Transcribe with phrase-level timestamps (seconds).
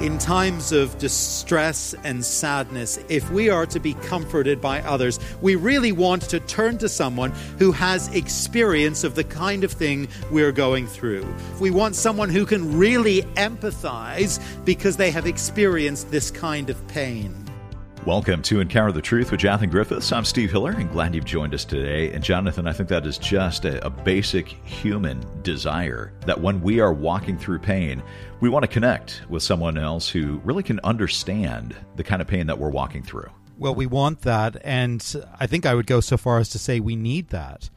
[0.00, 5.56] In times of distress and sadness, if we are to be comforted by others, we
[5.56, 10.52] really want to turn to someone who has experience of the kind of thing we're
[10.52, 11.26] going through.
[11.58, 17.47] We want someone who can really empathize because they have experienced this kind of pain.
[18.06, 20.12] Welcome to Encounter the Truth with Jonathan Griffiths.
[20.12, 22.10] I'm Steve Hiller, and glad you've joined us today.
[22.12, 26.80] And Jonathan, I think that is just a, a, basic human desire that when we
[26.80, 28.02] are walking through pain,
[28.40, 32.46] we want to connect with someone else who really can understand the kind of pain
[32.46, 33.28] that we're walking through.
[33.58, 35.04] Well, we want that, and
[35.38, 37.68] I think I would go so far as to say we need that.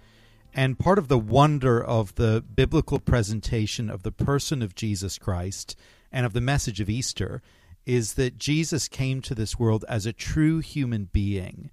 [0.54, 5.76] And part of the wonder of the biblical presentation of the person of Jesus Christ
[6.12, 7.42] and of the message of Easter
[7.86, 11.72] is that Jesus came to this world as a true human being,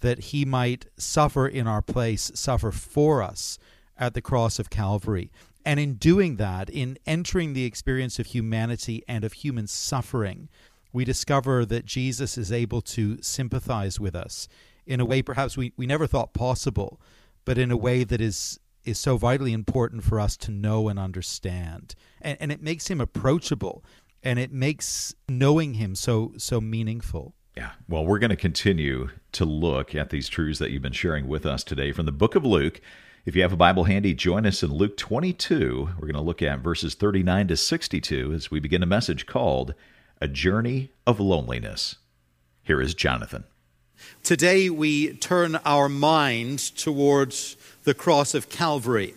[0.00, 3.58] that he might suffer in our place, suffer for us
[3.96, 5.30] at the cross of Calvary.
[5.64, 10.48] And in doing that, in entering the experience of humanity and of human suffering,
[10.92, 14.48] we discover that Jesus is able to sympathize with us
[14.86, 17.00] in a way perhaps we, we never thought possible,
[17.44, 20.98] but in a way that is is so vitally important for us to know and
[20.98, 21.94] understand.
[22.20, 23.84] And, and it makes him approachable
[24.22, 27.34] and it makes knowing him so so meaningful.
[27.56, 27.72] Yeah.
[27.88, 31.44] Well, we're going to continue to look at these truths that you've been sharing with
[31.44, 32.80] us today from the book of Luke.
[33.24, 35.90] If you have a Bible handy, join us in Luke 22.
[35.94, 39.74] We're going to look at verses 39 to 62 as we begin a message called
[40.20, 41.96] A Journey of Loneliness.
[42.62, 43.44] Here is Jonathan.
[44.24, 49.14] Today we turn our mind towards the cross of Calvary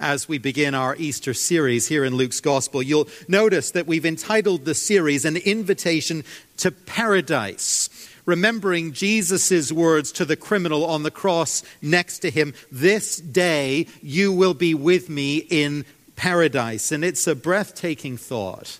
[0.00, 2.82] as we begin our Easter series here in Luke's Gospel.
[2.82, 6.24] You'll notice that we've entitled the series An Invitation
[6.58, 7.90] to Paradise,
[8.24, 14.32] remembering Jesus' words to the criminal on the cross next to him This day you
[14.32, 16.92] will be with me in paradise.
[16.92, 18.78] And it's a breathtaking thought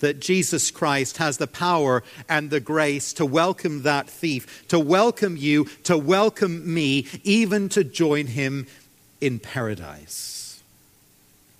[0.00, 5.36] that Jesus Christ has the power and the grace to welcome that thief, to welcome
[5.38, 8.66] you, to welcome me, even to join him
[9.22, 10.33] in paradise.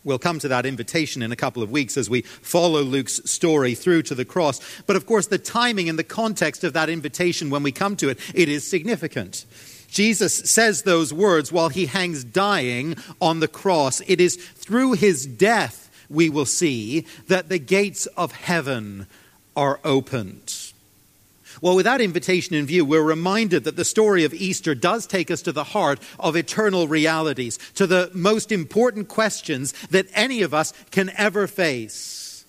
[0.05, 3.75] We'll come to that invitation in a couple of weeks as we follow Luke's story
[3.75, 4.61] through to the cross.
[4.83, 8.11] But of course, the timing and the context of that invitation when we come to
[8.11, 9.47] it, it is significant.
[9.89, 14.03] Jesus says those words while he hangs dying on the cross.
[14.07, 19.07] It is through his death we will see that the gates of heaven
[19.57, 20.64] are opened.
[21.61, 25.31] Well, with that invitation in view, we're reminded that the story of Easter does take
[25.31, 30.53] us to the heart of eternal realities, to the most important questions that any of
[30.53, 32.45] us can ever face.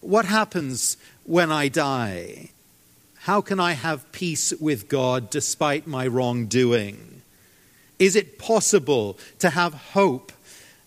[0.00, 2.50] What happens when I die?
[3.20, 7.22] How can I have peace with God despite my wrongdoing?
[7.98, 10.32] Is it possible to have hope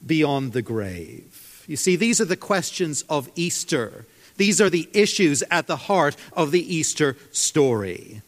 [0.05, 1.65] beyond the grave?
[1.67, 4.05] You see, these are the questions of Easter
[4.37, 8.21] these are the issues at the heart of the Easter story.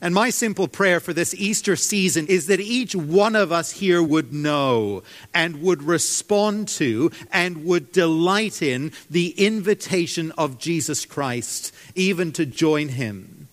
[0.00, 4.02] And my simple prayer for this Easter season is that each one of us here
[4.02, 5.02] would know
[5.34, 12.46] and would respond to and would delight in the invitation of Jesus Christ, even to
[12.46, 13.48] join him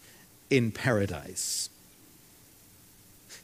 [0.50, 1.70] in paradise.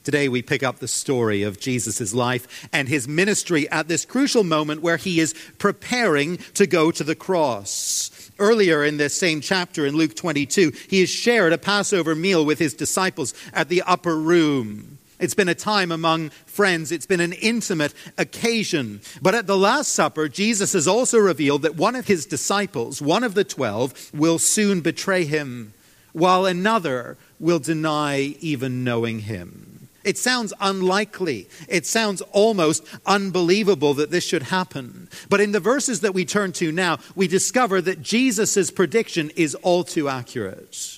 [0.04, 4.44] Today, we pick up the story of Jesus' life and his ministry at this crucial
[4.44, 8.21] moment where he is preparing to go to the cross.
[8.40, 12.60] Earlier in this same chapter in Luke 22, he has shared a Passover meal with
[12.60, 14.98] his disciples at the upper room.
[15.20, 16.92] It's been a time among friends.
[16.92, 19.02] It's been an intimate occasion.
[19.22, 23.24] But at the Last Supper, Jesus has also revealed that one of his disciples, one
[23.24, 25.74] of the twelve, will soon betray him,
[26.12, 29.71] while another will deny even knowing him.
[30.04, 31.48] It sounds unlikely.
[31.68, 35.10] It sounds almost unbelievable that this should happen.
[35.30, 39.56] But in the verses that we turn to now, we discover that Jesus' prediction is
[39.56, 40.98] all too accurate.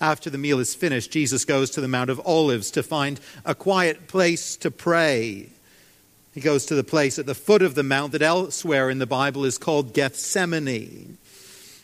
[0.00, 3.54] After the meal is finished, Jesus goes to the Mount of Olives to find a
[3.54, 5.48] quiet place to pray.
[6.34, 9.06] He goes to the place at the foot of the mount that elsewhere in the
[9.06, 11.18] Bible is called Gethsemane.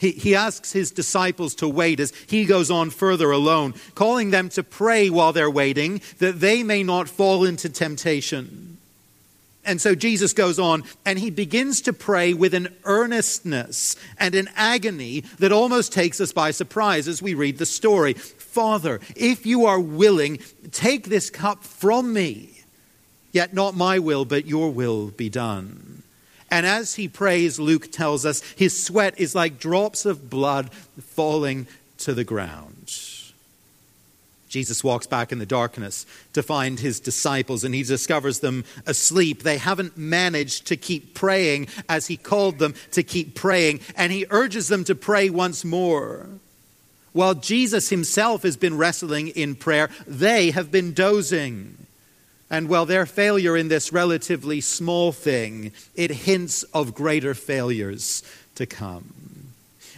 [0.05, 4.51] He, he asks his disciples to wait as he goes on further alone, calling them
[4.51, 8.77] to pray while they're waiting that they may not fall into temptation.
[9.65, 14.51] And so Jesus goes on and he begins to pray with an earnestness and an
[14.56, 18.12] agony that almost takes us by surprise as we read the story.
[18.12, 20.39] Father, if you are willing,
[20.71, 22.61] take this cup from me,
[23.33, 25.94] yet not my will, but your will be done.
[26.55, 30.73] And as he prays, Luke tells us, his sweat is like drops of blood
[31.03, 31.67] falling
[31.99, 32.93] to the ground.
[34.49, 39.43] Jesus walks back in the darkness to find his disciples and he discovers them asleep.
[39.43, 44.27] They haven't managed to keep praying as he called them to keep praying, and he
[44.31, 46.29] urges them to pray once more.
[47.12, 51.84] While Jesus himself has been wrestling in prayer, they have been dozing.
[52.50, 58.23] And while their failure in this relatively small thing, it hints of greater failures
[58.55, 59.52] to come.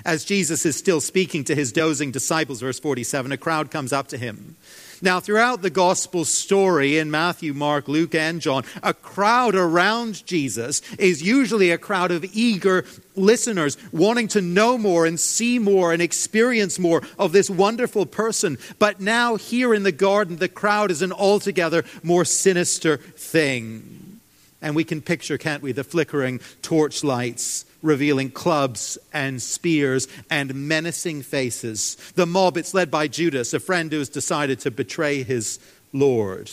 [0.05, 4.09] As Jesus is still speaking to his dozing disciples, verse 47, a crowd comes up
[4.09, 4.57] to him.
[5.03, 10.81] Now, throughout the gospel story in Matthew, Mark, Luke, and John, a crowd around Jesus
[10.99, 12.85] is usually a crowd of eager
[13.15, 18.59] listeners wanting to know more and see more and experience more of this wonderful person.
[18.79, 24.21] But now, here in the garden, the crowd is an altogether more sinister thing.
[24.63, 31.23] And we can picture, can't we, the flickering torchlights revealing clubs and spears and menacing
[31.23, 31.97] faces.
[32.15, 35.59] The mob, it's led by Judas, a friend who has decided to betray his
[35.93, 36.51] Lord,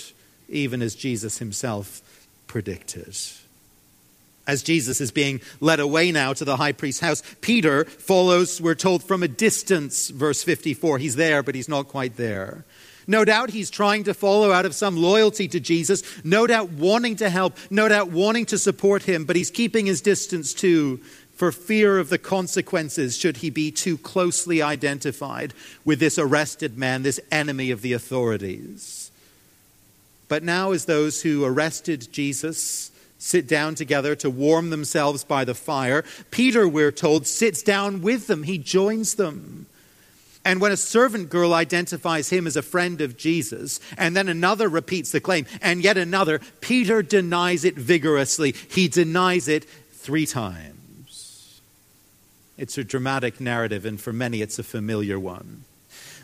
[0.47, 2.01] even as Jesus himself
[2.47, 3.17] predicted.
[4.45, 8.75] As Jesus is being led away now to the high priest's house, Peter follows, we're
[8.75, 10.97] told, from a distance, verse 54.
[10.97, 12.65] He's there, but he's not quite there.
[13.07, 17.17] No doubt he's trying to follow out of some loyalty to Jesus, no doubt wanting
[17.17, 21.01] to help, no doubt wanting to support him, but he's keeping his distance too
[21.35, 25.53] for fear of the consequences should he be too closely identified
[25.83, 29.11] with this arrested man, this enemy of the authorities.
[30.27, 35.55] But now, as those who arrested Jesus sit down together to warm themselves by the
[35.55, 38.43] fire, Peter, we're told, sits down with them.
[38.43, 39.65] He joins them.
[40.45, 44.67] And when a servant girl identifies him as a friend of Jesus, and then another
[44.67, 48.53] repeats the claim, and yet another, Peter denies it vigorously.
[48.69, 50.82] He denies it three times.
[52.57, 55.63] It's a dramatic narrative, and for many, it's a familiar one.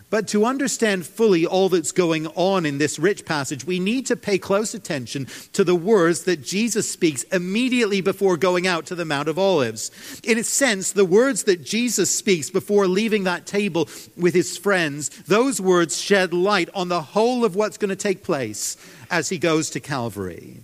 [0.09, 4.15] But to understand fully all that's going on in this rich passage, we need to
[4.15, 9.05] pay close attention to the words that Jesus speaks immediately before going out to the
[9.05, 9.91] Mount of Olives.
[10.23, 13.87] In a sense, the words that Jesus speaks before leaving that table
[14.17, 18.23] with his friends, those words shed light on the whole of what's going to take
[18.23, 18.77] place
[19.11, 20.57] as he goes to Calvary.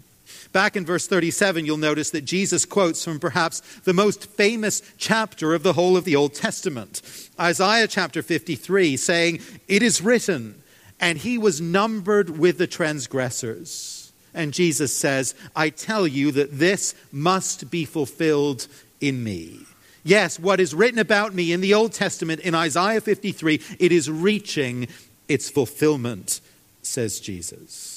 [0.55, 5.53] Back in verse 37, you'll notice that Jesus quotes from perhaps the most famous chapter
[5.53, 7.01] of the whole of the Old Testament,
[7.37, 10.63] Isaiah chapter 53, saying, It is written,
[10.97, 14.13] and he was numbered with the transgressors.
[14.33, 18.67] And Jesus says, I tell you that this must be fulfilled
[19.01, 19.59] in me.
[20.05, 24.09] Yes, what is written about me in the Old Testament in Isaiah 53, it is
[24.09, 24.87] reaching
[25.27, 26.39] its fulfillment,
[26.81, 27.94] says Jesus.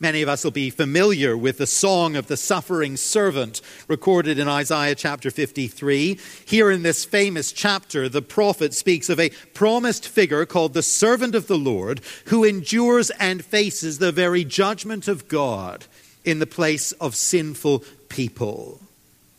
[0.00, 4.46] Many of us will be familiar with the song of the suffering servant recorded in
[4.46, 6.20] Isaiah chapter 53.
[6.44, 11.34] Here in this famous chapter, the prophet speaks of a promised figure called the servant
[11.34, 15.86] of the Lord who endures and faces the very judgment of God
[16.24, 18.80] in the place of sinful people.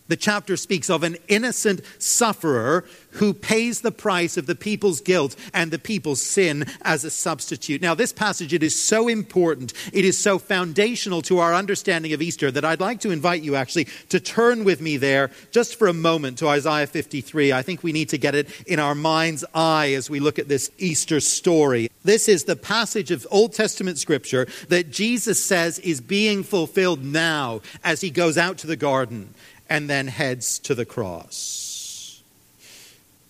[0.10, 5.36] The chapter speaks of an innocent sufferer who pays the price of the people's guilt
[5.54, 7.82] and the people's sin as a substitute.
[7.82, 12.24] Now, this passage, it is so important, it is so foundational to our understanding of
[12.24, 15.88] Easter that I'd like to invite you actually to turn with me there just for
[15.88, 17.54] a moment to Isaiah 53.
[17.54, 20.48] I think we need to get it in our mind's eye as we look at
[20.48, 21.92] this Easter story.
[22.04, 27.62] This is the passage of Old Testament scripture that Jesus says is being fulfilled now
[27.84, 29.36] as he goes out to the garden
[29.70, 32.22] and then heads to the cross.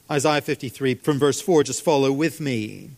[0.10, 2.90] Isaiah 53 from verse 4, just follow with me.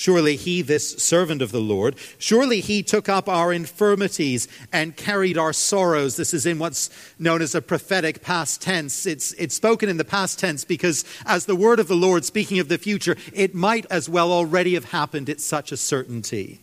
[0.00, 5.36] Surely he, this servant of the Lord, surely he took up our infirmities and carried
[5.36, 6.16] our sorrows.
[6.16, 6.88] This is in what's
[7.18, 9.04] known as a prophetic past tense.
[9.04, 12.58] It's, it's spoken in the past tense because, as the word of the Lord speaking
[12.60, 15.28] of the future, it might as well already have happened.
[15.28, 16.60] It's such a certainty.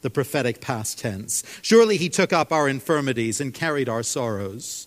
[0.00, 1.44] The prophetic past tense.
[1.60, 4.86] Surely he took up our infirmities and carried our sorrows.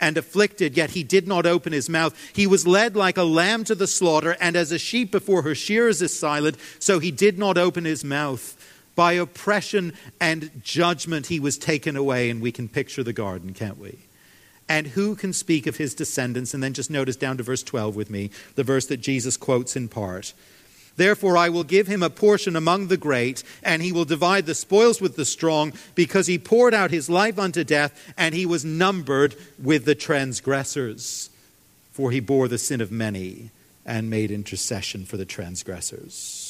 [0.00, 2.16] and afflicted, yet he did not open his mouth.
[2.34, 5.54] He was led like a lamb to the slaughter, and as a sheep before her
[5.54, 8.56] shearers is silent, so he did not open his mouth.
[8.96, 13.78] By oppression and judgment he was taken away, and we can picture the garden, can't
[13.78, 13.98] we?
[14.68, 16.54] And who can speak of his descendants?
[16.54, 19.74] And then just notice down to verse 12 with me, the verse that Jesus quotes
[19.74, 20.32] in part.
[21.00, 24.54] Therefore, I will give him a portion among the great, and he will divide the
[24.54, 28.66] spoils with the strong, because he poured out his life unto death, and he was
[28.66, 31.30] numbered with the transgressors.
[31.90, 33.50] For he bore the sin of many
[33.86, 36.49] and made intercession for the transgressors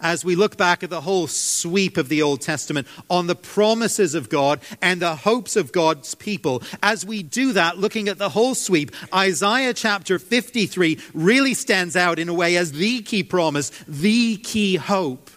[0.00, 4.14] as we look back at the whole sweep of the Old Testament on the promises
[4.14, 6.62] of God and the hopes of God's people.
[6.82, 12.18] As we do that, looking at the whole sweep, Isaiah chapter 53 really stands out
[12.18, 15.30] in a way as the key promise, the key hope.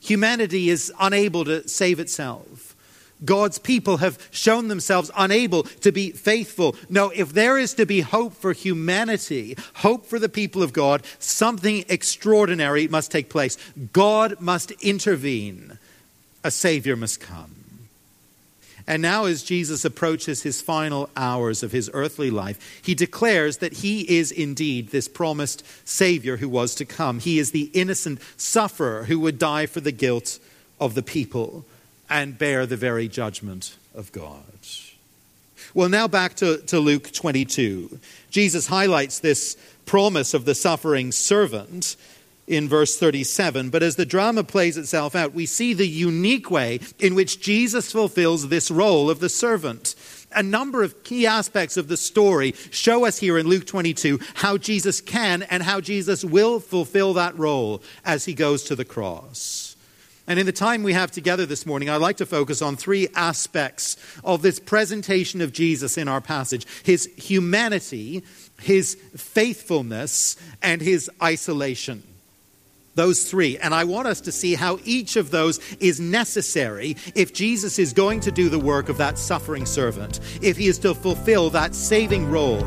[0.00, 2.55] Humanity is unable to save itself.
[3.24, 6.76] God's people have shown themselves unable to be faithful.
[6.88, 11.02] No, if there is to be hope for humanity, hope for the people of God,
[11.18, 13.56] something extraordinary must take place.
[13.92, 15.78] God must intervene.
[16.44, 17.56] A Savior must come.
[18.88, 23.72] And now, as Jesus approaches his final hours of his earthly life, he declares that
[23.72, 27.18] he is indeed this promised Savior who was to come.
[27.18, 30.38] He is the innocent sufferer who would die for the guilt
[30.78, 31.64] of the people
[32.08, 34.42] and bear the very judgment of God.
[35.74, 37.98] Well, now back to, to Luke 22.
[38.30, 41.96] Jesus highlights this promise of the suffering servant
[42.46, 43.70] in verse 37.
[43.70, 47.92] But as the drama plays itself out, we see the unique way in which Jesus
[47.92, 49.94] fulfills this role of the servant.
[50.32, 54.56] A number of key aspects of the story show us here in Luke 22 how
[54.58, 59.65] Jesus can and how Jesus will fulfill that role as he goes to the cross.
[60.28, 63.08] And in the time we have together this morning, I'd like to focus on three
[63.14, 68.24] aspects of this presentation of Jesus in our passage his humanity,
[68.60, 72.02] his faithfulness, and his isolation.
[72.96, 73.58] Those three.
[73.58, 77.92] And I want us to see how each of those is necessary if Jesus is
[77.92, 81.74] going to do the work of that suffering servant, if he is to fulfill that
[81.74, 82.64] saving role.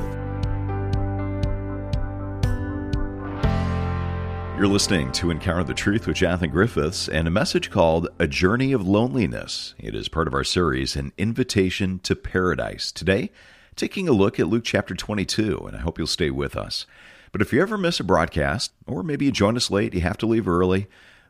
[4.60, 8.74] You're listening to Encounter the Truth with Jonathan Griffiths and a message called A Journey
[8.74, 9.74] of Loneliness.
[9.80, 12.92] It is part of our series, An Invitation to Paradise.
[12.92, 13.32] Today,
[13.78, 16.86] taking a look at Luke chapter 22, and I hope you'll stay with us.
[17.32, 20.18] But if you ever miss a broadcast, or maybe you join us late, you have
[20.18, 20.88] to leave early,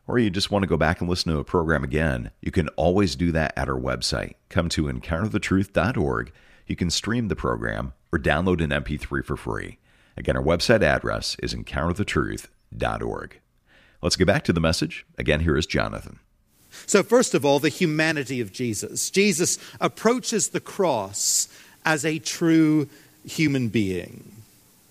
[0.08, 2.66] or you just want to go back and listen to a program again, you can
[2.70, 4.34] always do that at our website.
[4.48, 6.32] Come to encounterthetruth.org.
[6.66, 9.78] You can stream the program or download an MP3 for free.
[10.16, 12.48] Again, our website address is encounterthetruth.org
[13.02, 13.40] org.
[14.02, 15.04] Let's get back to the message.
[15.18, 16.18] Again, here is Jonathan.
[16.86, 19.10] So, first of all, the humanity of Jesus.
[19.10, 21.48] Jesus approaches the cross
[21.84, 22.88] as a true
[23.26, 24.39] human being.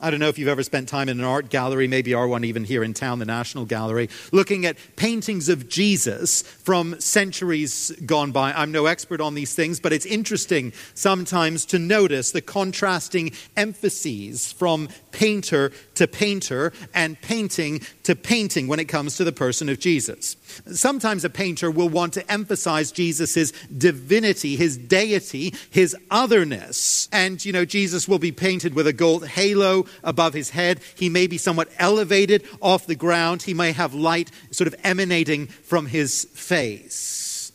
[0.02, 2.46] I don't know if you've ever spent time in an art gallery, maybe our one
[2.46, 8.32] even here in town, the National Gallery, looking at paintings of Jesus from centuries gone
[8.32, 8.54] by.
[8.54, 14.54] I'm no expert on these things, but it's interesting sometimes to notice the contrasting emphases
[14.54, 19.80] from painter to painter and painting to painting when it comes to the person of
[19.80, 20.38] Jesus.
[20.72, 27.10] Sometimes a painter will want to emphasize Jesus' divinity, his deity, his otherness.
[27.12, 30.80] And, you know, Jesus will be painted with a gold halo above his head.
[30.96, 33.44] He may be somewhat elevated off the ground.
[33.44, 37.52] He may have light sort of emanating from his face.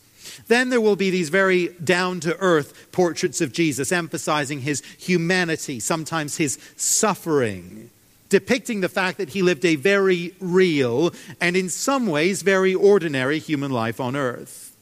[0.47, 5.79] Then there will be these very down to earth portraits of Jesus, emphasizing his humanity,
[5.79, 7.89] sometimes his suffering,
[8.29, 13.39] depicting the fact that he lived a very real and, in some ways, very ordinary
[13.39, 14.74] human life on earth.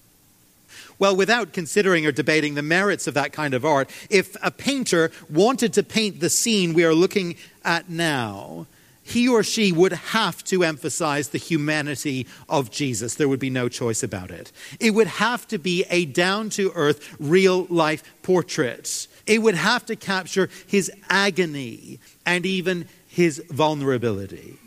[1.04, 5.12] Well, without considering or debating the merits of that kind of art, if a painter
[5.30, 8.68] wanted to paint the scene we are looking at now,
[9.02, 13.16] he or she would have to emphasize the humanity of Jesus.
[13.16, 14.54] There would be no choice about it.
[14.80, 19.10] It would have to be a down to earth, real life portrait.
[19.28, 24.58] It would have to capture his agony and even his vulnerability.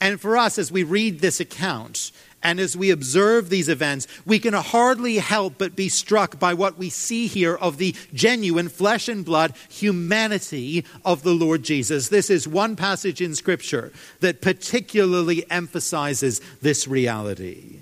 [0.00, 2.10] And for us, as we read this account,
[2.42, 6.78] and as we observe these events, we can hardly help but be struck by what
[6.78, 12.08] we see here of the genuine flesh and blood humanity of the Lord Jesus.
[12.08, 17.81] This is one passage in Scripture that particularly emphasizes this reality.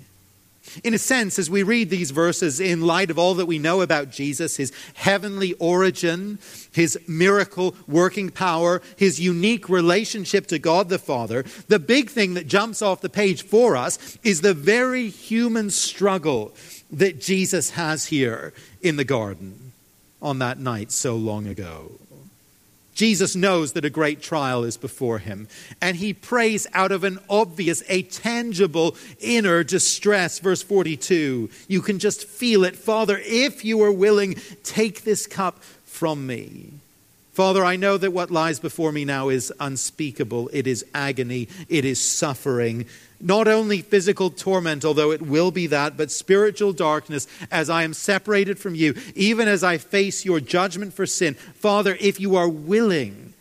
[0.83, 3.81] In a sense, as we read these verses in light of all that we know
[3.81, 6.39] about Jesus, his heavenly origin,
[6.71, 12.47] his miracle working power, his unique relationship to God the Father, the big thing that
[12.47, 16.53] jumps off the page for us is the very human struggle
[16.91, 19.73] that Jesus has here in the garden
[20.21, 21.91] on that night so long ago.
[22.93, 25.47] Jesus knows that a great trial is before him,
[25.81, 30.39] and he prays out of an obvious, a tangible inner distress.
[30.39, 32.75] Verse 42 you can just feel it.
[32.75, 36.73] Father, if you are willing, take this cup from me.
[37.33, 40.49] Father, I know that what lies before me now is unspeakable.
[40.51, 41.47] It is agony.
[41.69, 42.85] It is suffering.
[43.21, 47.93] Not only physical torment, although it will be that, but spiritual darkness as I am
[47.93, 51.35] separated from you, even as I face your judgment for sin.
[51.35, 53.33] Father, if you are willing,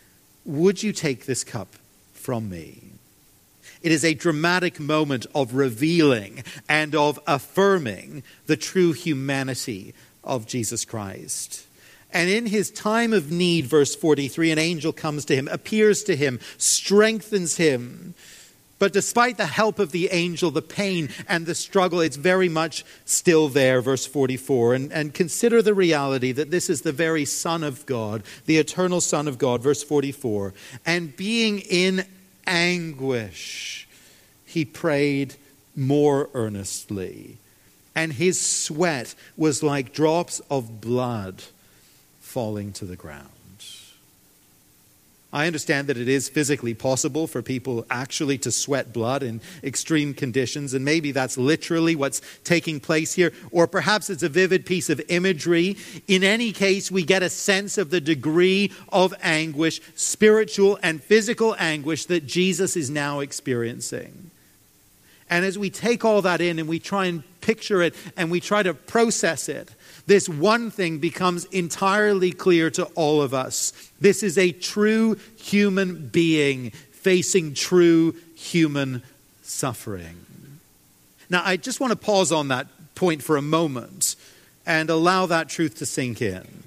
[0.45, 1.77] would you take this cup
[2.13, 2.91] from me?
[3.83, 10.85] It is a dramatic moment of revealing and of affirming the true humanity of Jesus
[10.85, 11.67] Christ.
[12.13, 16.17] And in his time of need, verse 43, an angel comes to him, appears to
[16.17, 18.15] him, strengthens him.
[18.81, 22.83] But despite the help of the angel, the pain and the struggle, it's very much
[23.05, 24.75] still there, verse 44.
[24.75, 29.03] And, and consider the reality that this is the very Son of God, the eternal
[29.03, 30.55] Son of God, verse 44.
[30.87, 32.07] And being in
[32.47, 33.87] anguish,
[34.47, 35.35] he prayed
[35.77, 37.37] more earnestly.
[37.95, 41.43] And his sweat was like drops of blood
[42.21, 43.29] falling to the ground.
[45.33, 50.13] I understand that it is physically possible for people actually to sweat blood in extreme
[50.13, 54.91] conditions, and maybe that's literally what's taking place here, or perhaps it's a vivid piece
[54.91, 55.77] of imagery.
[56.09, 61.55] In any case, we get a sense of the degree of anguish, spiritual and physical
[61.61, 64.33] anguish, that Jesus is now experiencing.
[65.29, 68.41] And as we take all that in and we try and picture it and we
[68.41, 69.71] try to process it,
[70.11, 73.73] this one thing becomes entirely clear to all of us.
[74.01, 79.05] This is a true human being facing true human
[79.45, 80.17] suffering.
[81.29, 84.17] Now, I just want to pause on that point for a moment
[84.67, 86.65] and allow that truth to sink in.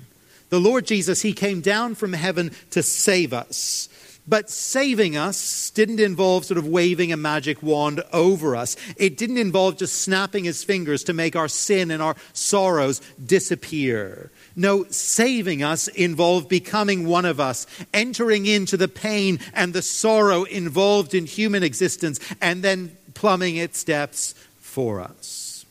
[0.47, 3.89] The Lord Jesus, He came down from heaven to save us.
[4.25, 8.77] But saving us didn't involve sort of waving a magic wand over us.
[8.95, 14.31] It didn't involve just snapping his fingers to make our sin and our sorrows disappear.
[14.55, 20.43] No, saving us involved becoming one of us, entering into the pain and the sorrow
[20.43, 25.65] involved in human existence, and then plumbing its depths for us.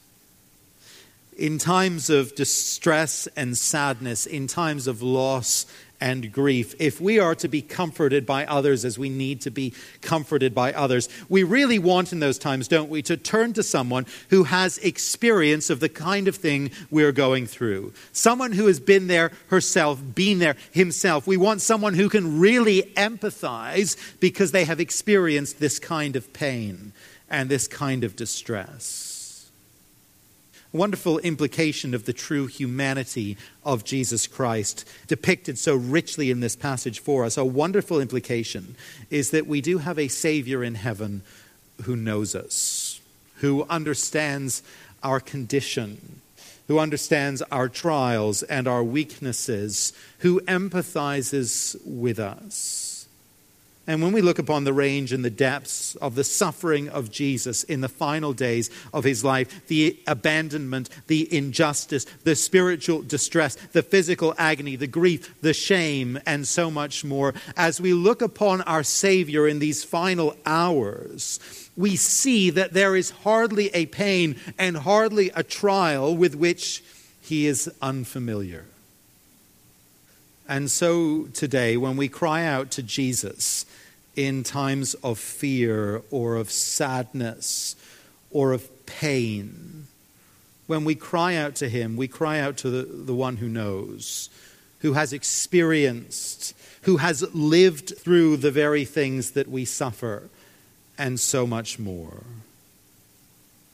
[1.38, 5.64] In times of distress and sadness, in times of loss
[6.02, 9.72] and grief, if we are to be comforted by others as we need to be
[10.00, 14.04] comforted by others, we really want in those times, don't we, to turn to someone
[14.30, 17.92] who has experience of the kind of thing we're going through.
[18.10, 21.24] Someone who has been there herself, been there himself.
[21.28, 26.92] We want someone who can really empathize because they have experienced this kind of pain
[27.30, 29.11] and this kind of distress
[30.72, 37.00] wonderful implication of the true humanity of Jesus Christ, depicted so richly in this passage
[37.00, 37.36] for us.
[37.36, 38.74] A wonderful implication
[39.10, 41.22] is that we do have a Savior in heaven
[41.82, 43.00] who knows us,
[43.36, 44.62] who understands
[45.02, 46.20] our condition,
[46.68, 52.91] who understands our trials and our weaknesses, who empathizes with us.
[53.84, 57.64] And when we look upon the range and the depths of the suffering of Jesus
[57.64, 63.82] in the final days of his life, the abandonment, the injustice, the spiritual distress, the
[63.82, 68.84] physical agony, the grief, the shame, and so much more, as we look upon our
[68.84, 71.40] Savior in these final hours,
[71.76, 76.84] we see that there is hardly a pain and hardly a trial with which
[77.20, 78.64] he is unfamiliar.
[80.48, 83.64] And so today, when we cry out to Jesus
[84.16, 87.76] in times of fear or of sadness
[88.30, 89.86] or of pain,
[90.66, 94.30] when we cry out to Him, we cry out to the, the one who knows,
[94.80, 100.28] who has experienced, who has lived through the very things that we suffer,
[100.98, 102.24] and so much more.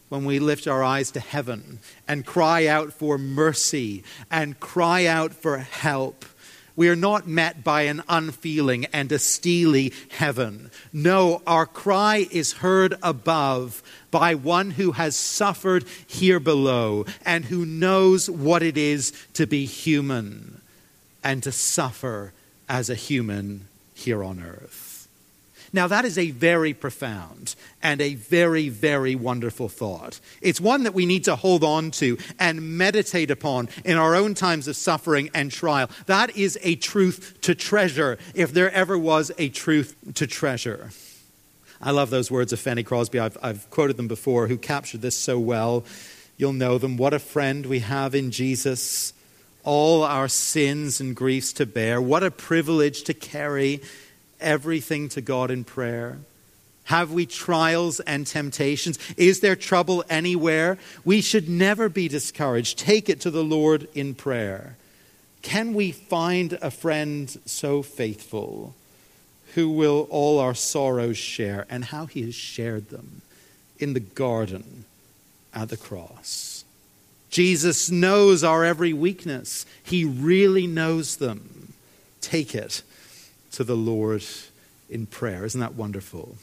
[0.09, 5.35] When we lift our eyes to heaven and cry out for mercy and cry out
[5.35, 6.25] for help,
[6.79, 10.71] we are not met by an unfeeling and a steely heaven.
[10.93, 17.67] No, our cry is heard above by one who has suffered here below and who
[17.67, 20.61] knows what it is to be human
[21.25, 22.33] and to suffer
[22.69, 24.88] as a human here on earth.
[25.73, 30.21] Now, that is a very profound and a very, very wonderful thought.
[30.41, 34.35] It's one that we need to hold on to and meditate upon in our own
[34.35, 35.91] times of suffering and trial.
[36.07, 40.91] That is a truth to treasure, if there ever was a truth to treasure.
[41.81, 43.21] I love those words of Fanny Crosby.
[43.21, 45.85] I've, I've quoted them before, who captured this so well.
[46.37, 46.97] You'll know them.
[46.97, 49.13] What a friend we have in Jesus,
[49.65, 52.01] all our sins and griefs to bear.
[52.01, 53.83] What a privilege to carry
[54.41, 56.19] everything to God in prayer?
[56.85, 58.99] Have we trials and temptations?
[59.19, 60.79] Is there trouble anywhere?
[61.05, 62.79] We should never be discouraged.
[62.79, 64.77] Take it to the Lord in prayer.
[65.43, 68.75] Can we find a friend so faithful
[69.55, 73.21] who will all our sorrows share and how he has shared them
[73.79, 74.87] in the garden
[75.53, 76.65] at the cross?
[77.29, 79.67] Jesus knows our every weakness.
[79.83, 81.75] He really knows them.
[82.23, 82.83] Take it
[83.59, 84.25] to the Lord
[84.89, 85.45] in prayer.
[85.45, 86.37] Isn't that wonderful?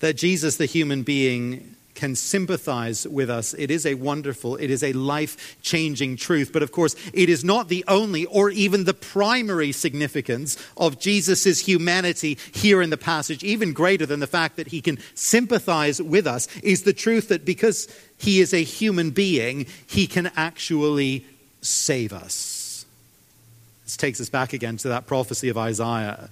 [0.00, 3.54] That Jesus, the human being, can sympathize with us.
[3.54, 6.50] It is a wonderful, it is a life changing truth.
[6.52, 11.60] But of course, it is not the only or even the primary significance of Jesus'
[11.60, 13.42] humanity here in the passage.
[13.42, 17.46] Even greater than the fact that he can sympathize with us is the truth that
[17.46, 17.88] because
[18.18, 21.24] he is a human being, he can actually
[21.62, 22.55] save us.
[23.86, 26.28] This takes us back again to that prophecy of Isaiah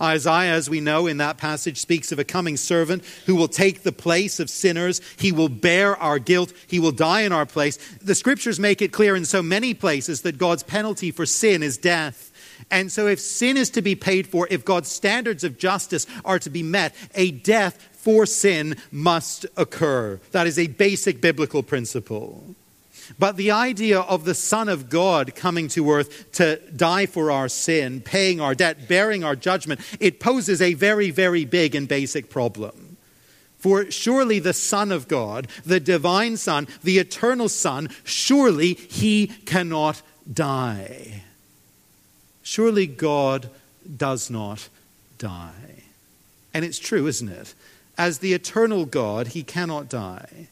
[0.00, 3.82] Isaiah, as we know in that passage, speaks of a coming servant who will take
[3.82, 5.00] the place of sinners.
[5.18, 6.52] He will bear our guilt.
[6.66, 7.78] He will die in our place.
[8.02, 11.78] The scriptures make it clear in so many places that God's penalty for sin is
[11.78, 12.30] death.
[12.70, 16.38] And so, if sin is to be paid for, if God's standards of justice are
[16.40, 20.20] to be met, a death for sin must occur.
[20.32, 22.54] That is a basic biblical principle.
[23.18, 27.48] But the idea of the Son of God coming to earth to die for our
[27.48, 32.30] sin, paying our debt, bearing our judgment, it poses a very, very big and basic
[32.30, 32.96] problem.
[33.58, 40.02] For surely the Son of God, the divine Son, the eternal Son, surely he cannot
[40.30, 41.22] die.
[42.42, 43.50] Surely God
[43.96, 44.68] does not
[45.18, 45.82] die.
[46.54, 47.54] And it's true, isn't it?
[47.98, 50.48] As the eternal God, he cannot die.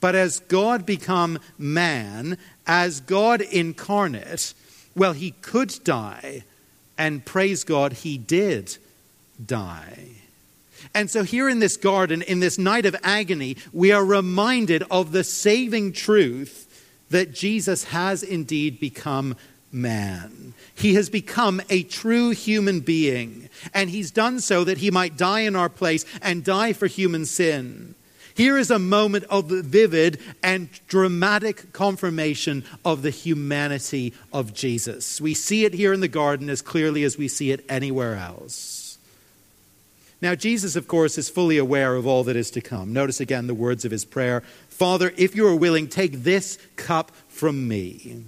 [0.00, 4.54] But as God become man, as God incarnate,
[4.94, 6.44] well, he could die,
[6.98, 8.76] and praise God, he did
[9.44, 10.08] die.
[10.94, 15.12] And so, here in this garden, in this night of agony, we are reminded of
[15.12, 16.66] the saving truth
[17.10, 19.36] that Jesus has indeed become
[19.70, 20.54] man.
[20.74, 25.40] He has become a true human being, and he's done so that he might die
[25.40, 27.94] in our place and die for human sin.
[28.40, 35.20] Here is a moment of vivid and dramatic confirmation of the humanity of Jesus.
[35.20, 38.96] We see it here in the garden as clearly as we see it anywhere else.
[40.22, 42.94] Now, Jesus, of course, is fully aware of all that is to come.
[42.94, 47.12] Notice again the words of his prayer Father, if you are willing, take this cup
[47.28, 48.22] from me.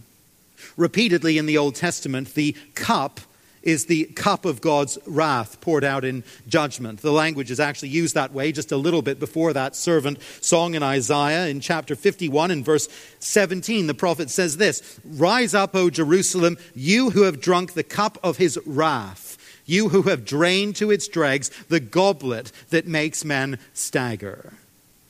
[0.76, 3.22] Repeatedly in the Old Testament, the cup
[3.62, 7.00] is the cup of God's wrath poured out in judgment.
[7.00, 10.74] The language is actually used that way just a little bit before that servant song
[10.74, 12.88] in Isaiah in chapter 51 and verse
[13.20, 13.86] 17.
[13.86, 18.36] The prophet says this Rise up, O Jerusalem, you who have drunk the cup of
[18.36, 19.38] his wrath.
[19.64, 24.54] You who have drained to its dregs the goblet that makes men stagger.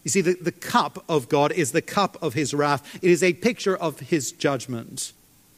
[0.05, 2.99] You see, the, the cup of God is the cup of his wrath.
[3.03, 5.13] It is a picture of his judgment.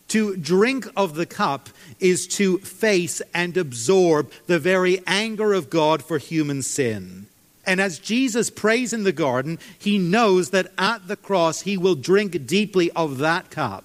[0.08, 6.02] To drink of the cup is to face and absorb the very anger of God
[6.04, 7.26] for human sin.
[7.66, 11.94] And as Jesus prays in the garden, he knows that at the cross he will
[11.94, 13.84] drink deeply of that cup.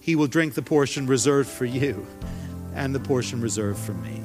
[0.00, 2.06] He will drink the portion reserved for you
[2.74, 4.20] and the portion reserved for me.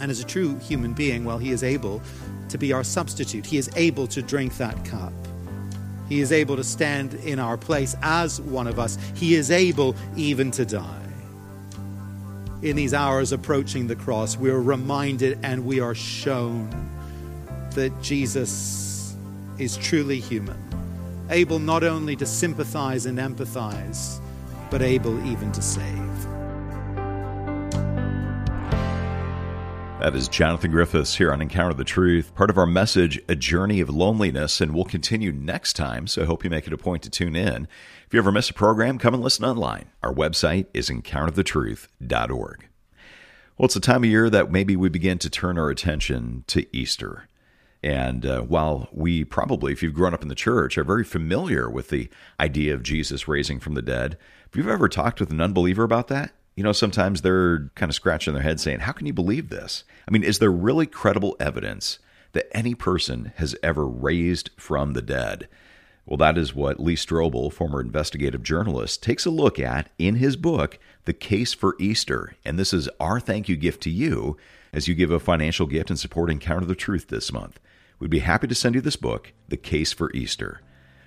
[0.00, 2.02] And as a true human being, well, he is able
[2.50, 3.46] to be our substitute.
[3.46, 5.12] He is able to drink that cup.
[6.08, 8.98] He is able to stand in our place as one of us.
[9.14, 11.00] He is able even to die.
[12.62, 16.70] In these hours approaching the cross, we are reminded and we are shown
[17.72, 19.16] that Jesus
[19.58, 20.58] is truly human,
[21.30, 24.18] able not only to sympathize and empathize,
[24.70, 26.13] but able even to save.
[30.04, 33.80] That is Jonathan Griffiths here on Encounter the Truth, part of our message, A Journey
[33.80, 37.02] of Loneliness, and we'll continue next time, so I hope you make it a point
[37.04, 37.66] to tune in.
[38.06, 39.86] If you ever miss a program, come and listen online.
[40.02, 42.68] Our website is encounterthetruth.org.
[43.56, 46.66] Well, it's a time of year that maybe we begin to turn our attention to
[46.76, 47.26] Easter.
[47.82, 51.70] And uh, while we probably, if you've grown up in the church, are very familiar
[51.70, 54.18] with the idea of Jesus raising from the dead,
[54.50, 57.94] if you've ever talked with an unbeliever about that, you know, sometimes they're kind of
[57.94, 59.84] scratching their head saying, How can you believe this?
[60.06, 61.98] I mean, is there really credible evidence
[62.32, 65.48] that any person has ever raised from the dead?
[66.06, 70.36] Well, that is what Lee Strobel, former investigative journalist, takes a look at in his
[70.36, 72.36] book, The Case for Easter.
[72.44, 74.36] And this is our thank you gift to you
[74.72, 77.58] as you give a financial gift and support Encounter the Truth this month.
[77.98, 80.60] We'd be happy to send you this book, The Case for Easter.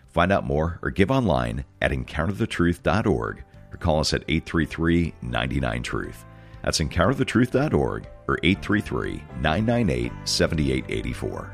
[0.07, 6.25] Find out more or give online at encounterthetruth.org or call us at 833 99 Truth.
[6.63, 11.51] That's encounterthetruth.org or 833 998 7884.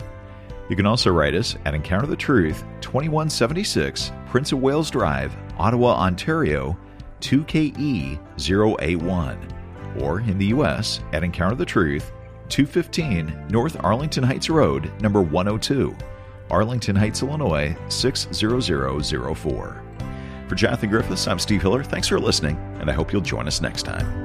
[0.70, 5.96] You can also write us at Encounter the Truth, 2176 Prince of Wales Drive, Ottawa,
[5.96, 6.78] Ontario
[7.20, 11.02] 2KE081, or in the U.S.
[11.12, 12.12] at Encounter the Truth,
[12.50, 15.96] 215 North Arlington Heights Road, number 102,
[16.50, 19.83] Arlington Heights, Illinois 60004.
[20.54, 21.84] For Jonathan Griffiths, I'm Steve Hiller.
[21.84, 24.23] Thanks for listening, and I hope you'll join us next time.